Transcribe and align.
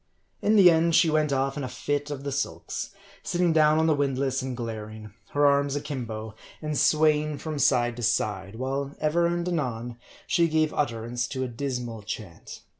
In 0.41 0.55
the 0.55 0.71
end 0.71 0.95
she 0.95 1.11
went 1.11 1.31
off 1.31 1.57
in 1.57 1.63
a 1.63 1.67
fit 1.69 2.09
of 2.09 2.23
the 2.23 2.31
sulks; 2.31 2.89
sitting 3.21 3.53
down 3.53 3.77
on 3.77 3.85
the 3.85 3.93
windlass 3.93 4.41
and 4.41 4.57
glaring; 4.57 5.13
her 5.33 5.45
arms 5.45 5.75
akimbo, 5.75 6.33
and 6.59 6.75
sway 6.75 7.21
ing 7.21 7.37
from 7.37 7.59
side 7.59 7.97
to 7.97 8.01
side; 8.01 8.55
while 8.55 8.95
ever 8.99 9.27
and 9.27 9.47
anon 9.47 9.99
she 10.25 10.47
gave 10.47 10.73
utter 10.73 11.05
ance 11.05 11.27
to 11.27 11.43
a 11.43 11.47
dismal 11.47 12.01
chant. 12.01 12.63